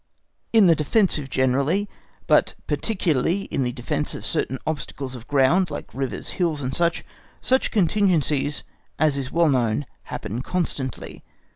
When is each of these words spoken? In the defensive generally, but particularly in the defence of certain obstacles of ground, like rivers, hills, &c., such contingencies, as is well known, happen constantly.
In 0.51 0.65
the 0.65 0.73
defensive 0.75 1.29
generally, 1.29 1.87
but 2.25 2.55
particularly 2.65 3.41
in 3.41 3.61
the 3.61 3.71
defence 3.71 4.15
of 4.15 4.25
certain 4.25 4.57
obstacles 4.65 5.13
of 5.15 5.27
ground, 5.27 5.69
like 5.69 5.93
rivers, 5.93 6.29
hills, 6.41 6.65
&c., 6.75 6.89
such 7.39 7.69
contingencies, 7.69 8.63
as 8.97 9.15
is 9.15 9.31
well 9.31 9.47
known, 9.49 9.85
happen 10.05 10.41
constantly. 10.41 11.23